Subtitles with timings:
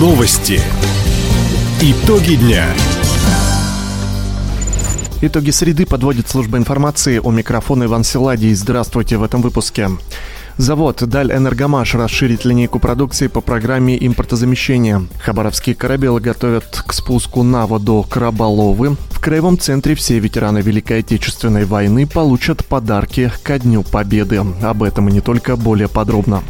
[0.00, 0.58] Новости.
[1.82, 2.64] Итоги дня.
[5.20, 7.18] Итоги среды подводит служба информации.
[7.18, 8.54] У микрофона Иван Силадий.
[8.54, 9.90] Здравствуйте в этом выпуске.
[10.56, 15.06] Завод «Даль Энергомаш» расширит линейку продукции по программе импортозамещения.
[15.22, 18.96] Хабаровские корабелы готовят к спуску на воду Краболовы.
[19.10, 24.42] В Краевом центре все ветераны Великой Отечественной войны получат подарки ко Дню Победы.
[24.62, 26.42] Об этом и не только более подробно.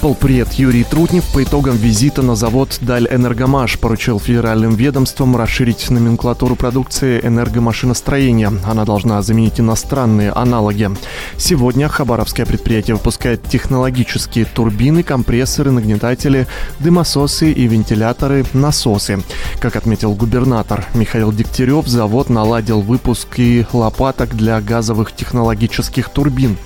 [0.00, 6.54] Полпред Юрий Трутнев по итогам визита на завод «Даль Энергомаш» поручил федеральным ведомствам расширить номенклатуру
[6.54, 8.52] продукции энергомашиностроения.
[8.64, 10.88] Она должна заменить иностранные аналоги.
[11.36, 16.46] Сегодня хабаровское предприятие выпускает технологические турбины, компрессоры, нагнетатели,
[16.78, 19.24] дымососы и вентиляторы, насосы.
[19.60, 26.56] Как отметил губернатор Михаил Дегтярев, завод наладил выпуск и лопаток для газовых технологических турбин.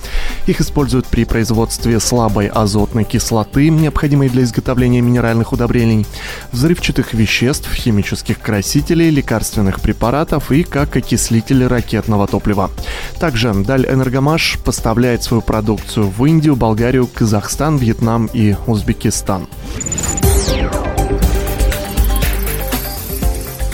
[0.45, 6.05] Их используют при производстве слабой азотной кислоты необходимой для изготовления минеральных удобрений,
[6.51, 12.71] взрывчатых веществ, химических красителей, лекарственных препаратов и как окислители ракетного топлива.
[13.19, 19.47] Также Даль Энергомаш поставляет свою продукцию в Индию, Болгарию, Казахстан, Вьетнам и Узбекистан.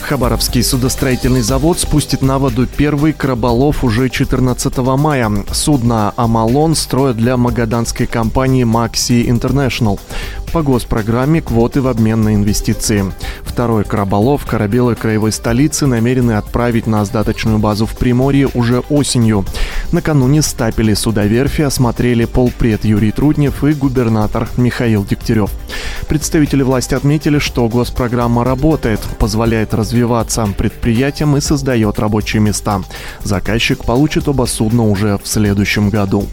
[0.09, 5.31] Хабаровский судостроительный завод спустит на воду первый краболов уже 14 мая.
[5.51, 9.99] Судно «Амалон» строят для магаданской компании «Макси International
[10.49, 13.05] по госпрограмме квоты в обмен на инвестиции.
[13.43, 19.45] Второй краболов корабелы краевой столицы намерены отправить на сдаточную базу в Приморье уже осенью.
[19.91, 25.51] Накануне стапели судоверфи осмотрели полпред Юрий Труднев и губернатор Михаил Дегтярев.
[26.07, 32.81] Представители власти отметили, что госпрограмма работает, позволяет развиваться предприятиям и создает рабочие места.
[33.23, 36.27] Заказчик получит оба судна уже в следующем году.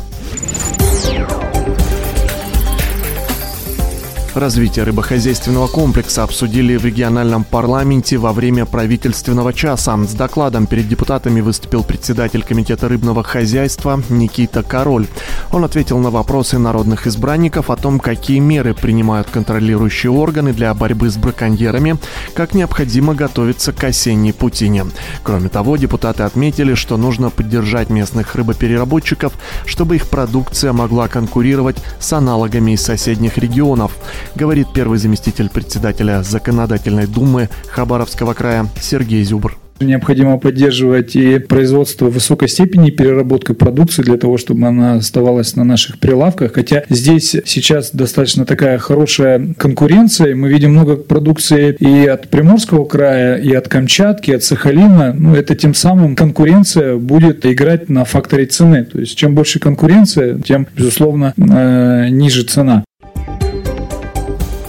[4.36, 9.96] Развитие рыбохозяйственного комплекса обсудили в региональном парламенте во время правительственного часа.
[9.96, 15.06] С докладом перед депутатами выступил председатель Комитета рыбного хозяйства Никита Король.
[15.52, 21.08] Он ответил на вопросы народных избранников о том, какие меры принимают контролирующие органы для борьбы
[21.08, 21.96] с браконьерами,
[22.34, 24.84] как необходимо готовиться к осенней путине.
[25.22, 29.32] Кроме того, депутаты отметили, что нужно поддержать местных рыбопереработчиков,
[29.64, 33.92] чтобы их продукция могла конкурировать с аналогами из соседних регионов
[34.34, 39.56] говорит первый заместитель председателя Законодательной думы Хабаровского края Сергей Зюбр.
[39.80, 45.98] Необходимо поддерживать и производство высокой степени переработки продукции для того, чтобы она оставалась на наших
[45.98, 46.54] прилавках.
[46.54, 50.34] Хотя здесь сейчас достаточно такая хорошая конкуренция.
[50.34, 55.12] Мы видим много продукции и от Приморского края, и от Камчатки, и от Сахалина.
[55.12, 58.84] Ну, это тем самым конкуренция будет играть на факторе цены.
[58.84, 62.84] То есть чем больше конкуренция, тем, безусловно, э, ниже цена.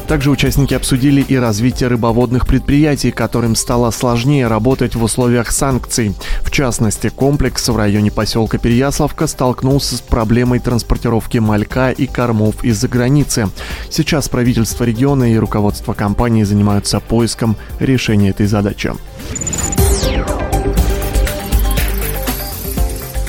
[0.08, 6.16] Также участники обсудили и развитие рыбоводных предприятий, которым стало сложнее работать в условиях санкций.
[6.44, 12.88] В частности, комплекс в районе поселка Переяславка столкнулся с проблемой транспортировки малька и кормов из-за
[12.88, 13.50] границы.
[13.90, 18.94] Сейчас правительство региона и руководство компании занимаются поиском решения этой задачи.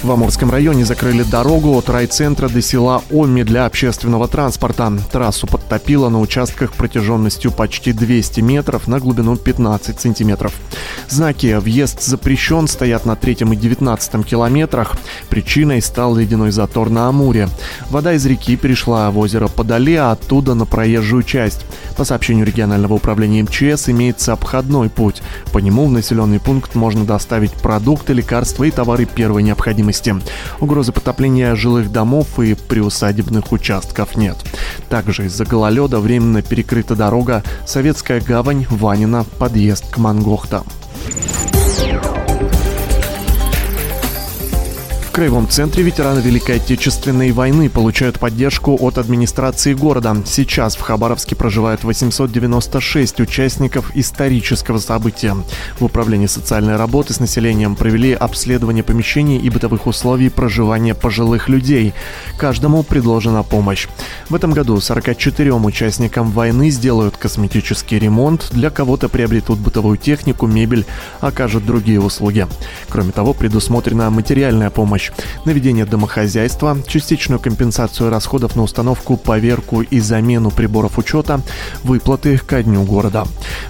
[0.08, 4.90] В Амурском районе закрыли дорогу от райцентра до села Омми для общественного транспорта.
[5.12, 10.54] Трассу подтопило на участках протяженностью почти 200 метров на глубину 15 сантиметров.
[11.10, 14.94] Знаки «Въезд запрещен» стоят на третьем и девятнадцатом километрах.
[15.28, 17.50] Причиной стал ледяной затор на Амуре.
[17.90, 21.66] Вода из реки перешла в озеро Подали, а оттуда на проезжую часть.
[21.98, 25.20] По сообщению регионального управления МЧС имеется обходной путь.
[25.52, 29.97] По нему в населенный пункт можно доставить продукты, лекарства и товары первой необходимости.
[30.60, 34.36] Угрозы потопления жилых домов и приусадебных участков нет.
[34.88, 40.64] Также из-за гололеда временно перекрыта дорога Советская гавань, Ванина, подъезд к Мангохта.
[45.18, 50.16] Краевом центре ветераны Великой Отечественной войны получают поддержку от администрации города.
[50.24, 55.34] Сейчас в Хабаровске проживают 896 участников исторического события.
[55.80, 61.94] В Управлении социальной работы с населением провели обследование помещений и бытовых условий проживания пожилых людей.
[62.36, 63.88] Каждому предложена помощь.
[64.28, 70.86] В этом году 44 участникам войны сделают косметический ремонт, для кого-то приобретут бытовую технику, мебель,
[71.18, 72.46] окажут другие услуги.
[72.88, 80.00] Кроме того, предусмотрена материальная помощь помощь на домохозяйства, частичную компенсацию расходов на установку, поверку и
[80.00, 81.40] замену приборов учета,
[81.84, 83.24] выплаты ко дню города.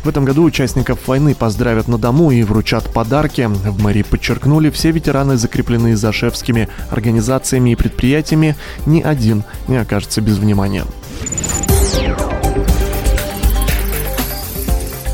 [0.04, 3.42] В этом году участников войны поздравят на дому и вручат подарки.
[3.42, 8.56] В мэрии подчеркнули, все ветераны, закрепленные за шефскими организациями и предприятиями,
[8.86, 10.84] ни один не окажется без внимания.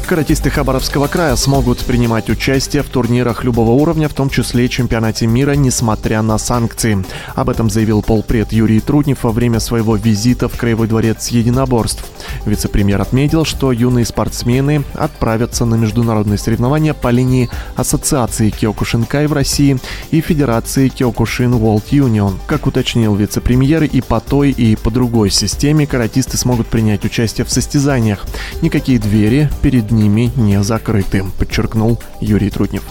[0.07, 5.53] Каратисты Хабаровского края смогут принимать участие в турнирах любого уровня, в том числе чемпионате мира,
[5.53, 7.03] несмотря на санкции.
[7.35, 12.05] Об этом заявил полпред Юрий Труднев во время своего визита в Краевой дворец единоборств.
[12.45, 19.79] Вице-премьер отметил, что юные спортсмены отправятся на международные соревнования по линии Ассоциации Киокушинкай в России
[20.11, 22.35] и Федерации Киокушин World Union.
[22.47, 27.51] Как уточнил вице-премьер, и по той, и по другой системе каратисты смогут принять участие в
[27.51, 28.27] состязаниях.
[28.61, 32.83] Никакие двери перед ними не закрыты, подчеркнул Юрий Труднев.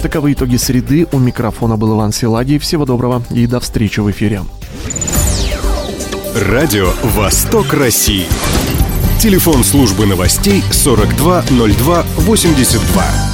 [0.00, 1.06] Таковы итоги среды.
[1.12, 2.58] У микрофона был Иван Силадий.
[2.58, 4.42] Всего доброго и до встречи в эфире.
[6.34, 8.26] Радио «Восток России».
[9.20, 13.31] Телефон службы новостей 420282.